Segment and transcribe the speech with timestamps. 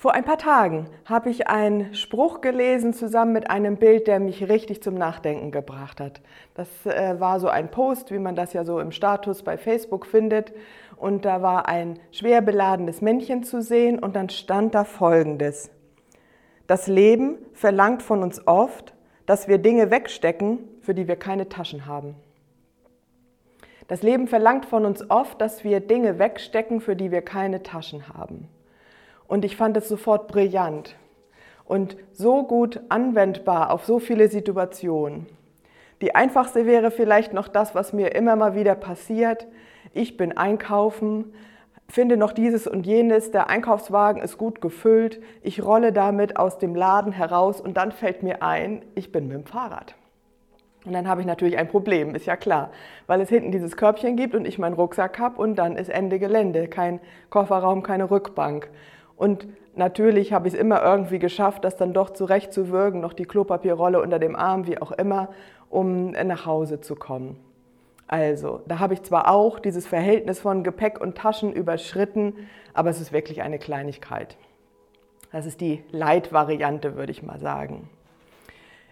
[0.00, 4.48] Vor ein paar Tagen habe ich einen Spruch gelesen zusammen mit einem Bild, der mich
[4.48, 6.20] richtig zum Nachdenken gebracht hat.
[6.54, 10.06] Das äh, war so ein Post, wie man das ja so im Status bei Facebook
[10.06, 10.52] findet.
[10.94, 15.68] Und da war ein schwer beladenes Männchen zu sehen und dann stand da Folgendes.
[16.68, 18.94] Das Leben verlangt von uns oft,
[19.26, 22.14] dass wir Dinge wegstecken, für die wir keine Taschen haben.
[23.88, 28.06] Das Leben verlangt von uns oft, dass wir Dinge wegstecken, für die wir keine Taschen
[28.06, 28.48] haben.
[29.28, 30.96] Und ich fand es sofort brillant
[31.64, 35.26] und so gut anwendbar auf so viele Situationen.
[36.00, 39.46] Die einfachste wäre vielleicht noch das, was mir immer mal wieder passiert.
[39.92, 41.32] Ich bin einkaufen,
[41.88, 46.74] finde noch dieses und jenes, der Einkaufswagen ist gut gefüllt, ich rolle damit aus dem
[46.74, 49.94] Laden heraus und dann fällt mir ein, ich bin mit dem Fahrrad.
[50.84, 52.70] Und dann habe ich natürlich ein Problem, ist ja klar,
[53.06, 56.18] weil es hinten dieses Körbchen gibt und ich meinen Rucksack habe und dann ist Ende
[56.18, 58.70] Gelände, kein Kofferraum, keine Rückbank.
[59.18, 64.00] Und natürlich habe ich es immer irgendwie geschafft, das dann doch zurechtzuwirken, noch die Klopapierrolle
[64.00, 65.28] unter dem Arm, wie auch immer,
[65.68, 67.36] um nach Hause zu kommen.
[68.06, 72.32] Also, da habe ich zwar auch dieses Verhältnis von Gepäck und Taschen überschritten,
[72.72, 74.38] aber es ist wirklich eine Kleinigkeit.
[75.30, 77.90] Das ist die Leitvariante, würde ich mal sagen.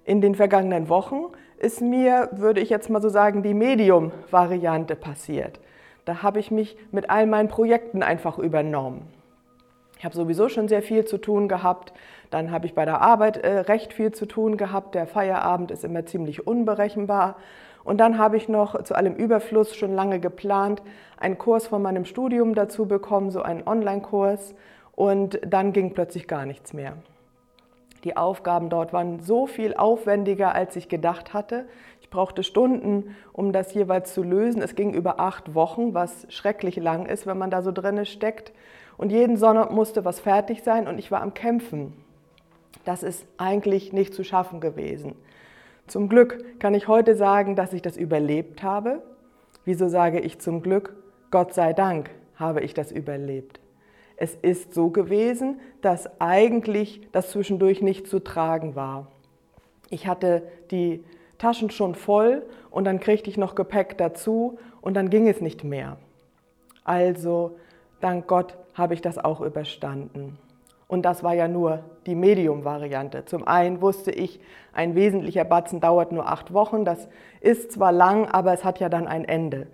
[0.04, 5.60] In den vergangenen Wochen ist mir, würde ich jetzt mal so sagen, die Medium-Variante passiert.
[6.04, 9.08] Da habe ich mich mit all meinen Projekten einfach übernommen.
[9.98, 11.92] Ich habe sowieso schon sehr viel zu tun gehabt.
[12.30, 14.94] Dann habe ich bei der Arbeit äh, recht viel zu tun gehabt.
[14.94, 17.36] Der Feierabend ist immer ziemlich unberechenbar.
[17.82, 20.82] Und dann habe ich noch zu allem Überfluss schon lange geplant,
[21.18, 24.54] einen Kurs von meinem Studium dazu bekommen, so einen Online-Kurs.
[24.96, 26.94] Und dann ging plötzlich gar nichts mehr.
[28.04, 31.66] Die Aufgaben dort waren so viel aufwendiger, als ich gedacht hatte.
[32.06, 34.62] Ich brauchte Stunden, um das jeweils zu lösen.
[34.62, 38.52] Es ging über acht Wochen, was schrecklich lang ist, wenn man da so drinne steckt.
[38.96, 41.94] Und jeden Sonntag musste was fertig sein und ich war am Kämpfen.
[42.84, 45.16] Das ist eigentlich nicht zu schaffen gewesen.
[45.88, 49.02] Zum Glück kann ich heute sagen, dass ich das überlebt habe.
[49.64, 50.94] Wieso sage ich zum Glück?
[51.32, 53.58] Gott sei Dank habe ich das überlebt.
[54.16, 59.10] Es ist so gewesen, dass eigentlich das zwischendurch nicht zu tragen war.
[59.90, 61.04] Ich hatte die
[61.38, 65.64] Taschen schon voll und dann kriegte ich noch Gepäck dazu und dann ging es nicht
[65.64, 65.96] mehr.
[66.84, 67.56] Also
[68.00, 70.38] dank Gott habe ich das auch überstanden.
[70.88, 73.24] Und das war ja nur die Medium-Variante.
[73.24, 74.40] Zum einen wusste ich,
[74.72, 76.84] ein wesentlicher Batzen dauert nur acht Wochen.
[76.84, 77.08] Das
[77.40, 79.66] ist zwar lang, aber es hat ja dann ein Ende.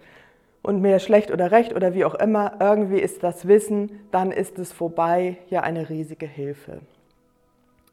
[0.62, 4.58] Und mehr schlecht oder recht oder wie auch immer, irgendwie ist das Wissen, dann ist
[4.58, 6.80] es vorbei, ja eine riesige Hilfe.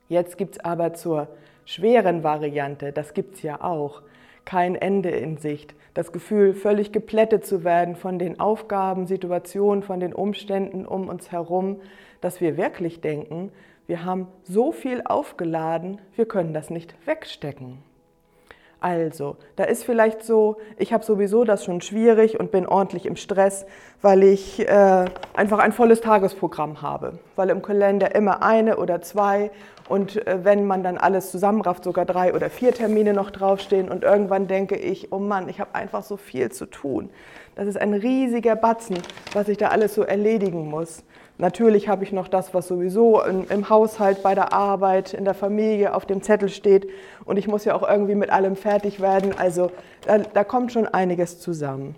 [0.08, 1.28] Jetzt gibt es aber zur
[1.70, 4.02] schweren Variante, das gibt es ja auch,
[4.44, 5.76] kein Ende in Sicht.
[5.94, 11.32] Das Gefühl, völlig geplättet zu werden von den Aufgaben, Situationen, von den Umständen um uns
[11.32, 11.80] herum,
[12.22, 13.52] dass wir wirklich denken,
[13.86, 17.78] wir haben so viel aufgeladen, wir können das nicht wegstecken.
[18.82, 23.18] Also, da ist vielleicht so, ich habe sowieso das schon schwierig und bin ordentlich im
[23.18, 23.66] Stress,
[24.02, 29.52] weil ich äh, einfach ein volles Tagesprogramm habe, weil im Kalender immer eine oder zwei
[29.90, 34.04] und äh, wenn man dann alles zusammenrafft, sogar drei oder vier Termine noch draufstehen und
[34.04, 37.10] irgendwann denke ich, oh Mann, ich habe einfach so viel zu tun.
[37.56, 39.00] Das ist ein riesiger Batzen,
[39.34, 41.04] was ich da alles so erledigen muss.
[41.40, 45.94] Natürlich habe ich noch das, was sowieso im Haushalt, bei der Arbeit, in der Familie
[45.96, 46.90] auf dem Zettel steht.
[47.24, 49.34] Und ich muss ja auch irgendwie mit allem fertig werden.
[49.38, 49.72] Also
[50.06, 51.96] da, da kommt schon einiges zusammen.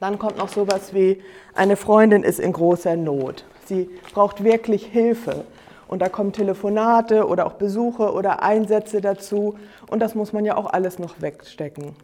[0.00, 1.22] Dann kommt noch sowas wie,
[1.54, 3.44] eine Freundin ist in großer Not.
[3.66, 5.44] Sie braucht wirklich Hilfe.
[5.88, 9.56] Und da kommen Telefonate oder auch Besuche oder Einsätze dazu.
[9.88, 11.94] Und das muss man ja auch alles noch wegstecken.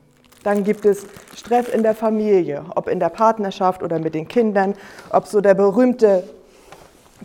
[0.45, 1.07] Dann gibt es
[1.37, 4.75] Stress in der Familie, ob in der Partnerschaft oder mit den Kindern,
[5.11, 6.25] ob so der berühmte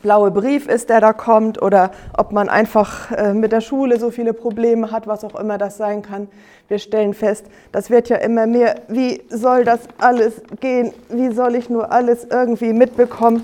[0.01, 4.12] blaue Brief ist, der da kommt, oder ob man einfach äh, mit der Schule so
[4.12, 6.28] viele Probleme hat, was auch immer das sein kann.
[6.68, 8.75] Wir stellen fest, das wird ja immer mehr.
[8.88, 10.94] Wie soll das alles gehen?
[11.09, 13.44] Wie soll ich nur alles irgendwie mitbekommen?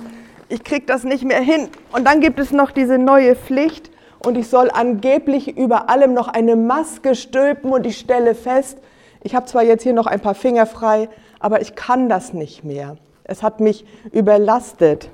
[0.50, 1.70] Ich kriege das nicht mehr hin.
[1.92, 3.92] Und dann gibt es noch diese neue Pflicht
[4.26, 8.78] und ich soll angeblich über allem noch eine Maske stülpen und ich stelle fest,
[9.22, 11.08] ich habe zwar jetzt hier noch ein paar Finger frei,
[11.40, 12.98] aber ich kann das nicht mehr.
[13.24, 15.10] Es hat mich überlastet.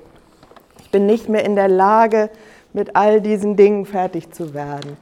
[0.82, 2.30] Ich bin nicht mehr in der Lage,
[2.72, 4.96] mit all diesen Dingen fertig zu werden.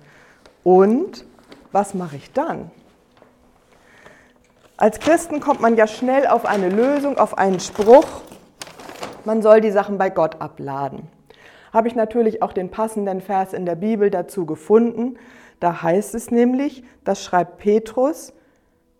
[0.63, 1.25] Und
[1.73, 2.71] was mache ich dann?
[4.77, 8.07] Als Christen kommt man ja schnell auf eine Lösung, auf einen Spruch.
[9.29, 11.03] Man soll die Sachen bei Gott abladen.
[11.71, 15.19] Habe ich natürlich auch den passenden Vers in der Bibel dazu gefunden.
[15.61, 18.33] Da heißt es nämlich, das schreibt Petrus,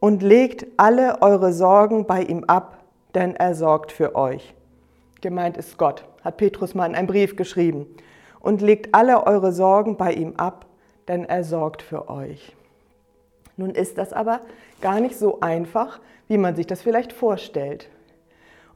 [0.01, 2.77] und legt alle eure Sorgen bei ihm ab,
[3.15, 4.55] denn er sorgt für euch.
[5.23, 7.87] Gemeint ist Gott hat Petrus mal in einem Brief geschrieben.
[8.41, 10.67] und legt alle eure Sorgen bei ihm ab,
[11.09, 12.55] denn er sorgt für euch.
[13.57, 14.41] Nun ist das aber
[14.83, 17.89] gar nicht so einfach, wie man sich das vielleicht vorstellt.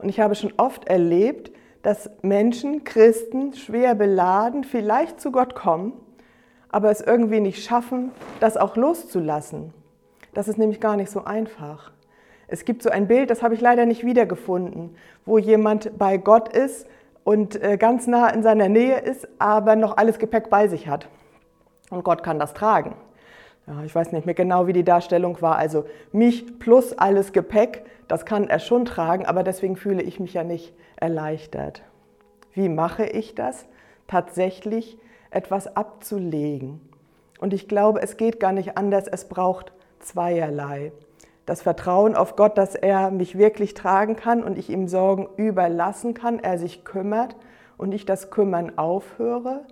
[0.03, 1.51] Und ich habe schon oft erlebt,
[1.81, 5.93] dass Menschen, Christen, schwer beladen vielleicht zu Gott kommen,
[6.67, 8.11] aber es irgendwie nicht schaffen,
[8.41, 9.73] das auch loszulassen.
[10.33, 11.91] Das ist nämlich gar nicht so einfach.
[12.47, 14.95] Es gibt so ein Bild, das habe ich leider nicht wiedergefunden,
[15.25, 16.85] wo jemand bei Gott ist
[17.23, 21.07] und äh, ganz nah in seiner Nähe ist, aber noch alles Gepäck bei sich hat.
[21.89, 22.95] Und Gott kann das tragen.
[23.67, 25.57] Ja, ich weiß nicht mehr genau, wie die Darstellung war.
[25.57, 30.33] Also mich plus alles Gepäck, das kann er schon tragen, aber deswegen fühle ich mich
[30.33, 31.81] ja nicht erleichtert.
[32.53, 33.65] Wie mache ich das?
[34.07, 34.97] Tatsächlich
[35.31, 36.81] etwas abzulegen.
[37.39, 39.07] Und ich glaube, es geht gar nicht anders.
[39.07, 40.91] Es braucht zweierlei.
[41.45, 46.13] Das Vertrauen auf Gott, dass er mich wirklich tragen kann und ich ihm Sorgen überlassen
[46.13, 47.35] kann, er sich kümmert
[47.77, 49.65] und ich das Kümmern aufhöre.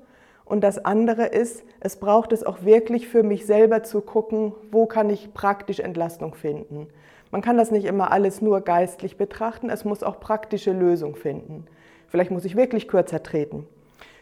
[0.51, 4.85] Und das andere ist, es braucht es auch wirklich für mich selber zu gucken, wo
[4.85, 6.87] kann ich praktisch Entlastung finden.
[7.31, 11.67] Man kann das nicht immer alles nur geistlich betrachten, es muss auch praktische Lösungen finden.
[12.09, 13.65] Vielleicht muss ich wirklich kürzer treten.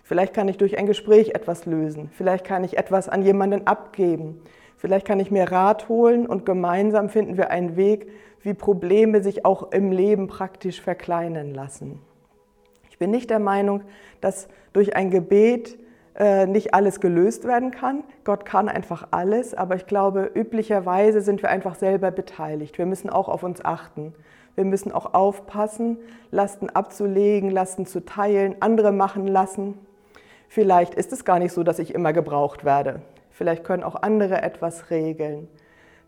[0.04, 2.12] Vielleicht kann ich durch ein Gespräch etwas lösen.
[2.14, 4.40] Vielleicht kann ich etwas an jemanden abgeben.
[4.78, 8.08] Vielleicht kann ich mir Rat holen und gemeinsam finden wir einen Weg,
[8.44, 12.00] wie Probleme sich auch im Leben praktisch verkleinern lassen.
[12.92, 13.82] Ich bin nicht der Meinung,
[14.22, 15.80] dass durch ein Gebet
[16.48, 18.04] nicht alles gelöst werden kann.
[18.26, 22.78] Gott kann einfach alles, aber ich glaube, üblicherweise sind wir einfach selber beteiligt.
[22.78, 24.14] Wir müssen auch auf uns achten.
[24.56, 25.98] Wir müssen auch aufpassen,
[26.32, 29.78] Lasten abzulegen, Lasten zu teilen, andere machen lassen.
[30.50, 33.02] Vielleicht ist es gar nicht so, dass ich immer gebraucht werde.
[33.32, 35.48] Vielleicht können auch andere etwas regeln.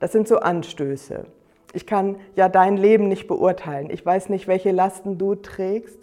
[0.02, 1.26] Das sind so Anstöße.
[1.72, 3.90] Ich kann ja dein Leben nicht beurteilen.
[3.90, 6.00] Ich weiß nicht, welche Lasten du trägst.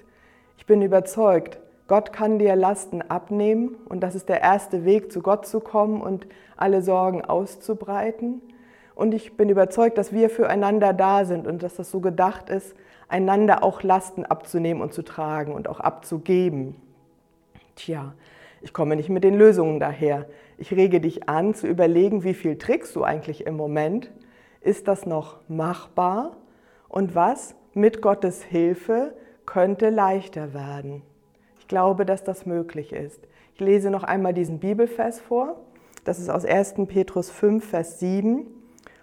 [0.57, 1.59] Ich bin überzeugt,
[1.89, 6.03] Gott kann dir Lasten abnehmen und das ist der erste Weg, zu Gott zu kommen
[6.03, 6.27] und
[6.57, 8.43] alle Sorgen auszubreiten.
[8.95, 12.77] Und ich bin überzeugt, dass wir füreinander da sind und dass das so gedacht ist,
[13.09, 16.77] einander auch Lasten abzunehmen und zu tragen und auch abzugeben.
[17.75, 18.13] Tja,
[18.61, 20.27] ich komme nicht mit den Lösungen daher.
[20.59, 24.11] Ich rege dich an zu überlegen, wie viel trägst du eigentlich im Moment?
[24.61, 26.37] Ist das noch machbar?
[26.89, 29.15] Und was mit Gottes Hilfe
[29.47, 31.03] könnte leichter werden?
[31.69, 33.21] Ich glaube, dass das möglich ist.
[33.53, 35.57] Ich lese noch einmal diesen Bibelvers vor.
[36.07, 36.77] Das ist aus 1.
[36.89, 38.47] Petrus 5, Vers 7.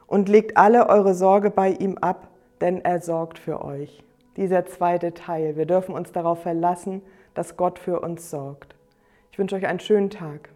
[0.07, 2.27] Und legt alle eure Sorge bei ihm ab,
[2.62, 4.03] denn er sorgt für euch.
[4.35, 5.57] Dieser zweite Teil.
[5.57, 7.03] Wir dürfen uns darauf verlassen,
[7.35, 8.73] dass Gott für uns sorgt.
[9.31, 10.50] Ich wünsche euch einen schönen Tag.